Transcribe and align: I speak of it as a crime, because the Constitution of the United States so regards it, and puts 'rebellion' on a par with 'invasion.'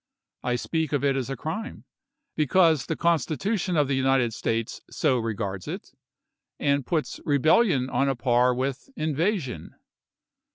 I 0.41 0.55
speak 0.55 0.93
of 0.93 1.03
it 1.03 1.15
as 1.15 1.29
a 1.29 1.35
crime, 1.37 1.83
because 2.35 2.87
the 2.87 2.95
Constitution 2.95 3.77
of 3.77 3.87
the 3.87 3.95
United 3.95 4.33
States 4.33 4.81
so 4.89 5.19
regards 5.19 5.67
it, 5.67 5.91
and 6.59 6.87
puts 6.87 7.19
'rebellion' 7.23 7.87
on 7.87 8.09
a 8.09 8.15
par 8.15 8.51
with 8.51 8.89
'invasion.' 8.95 9.75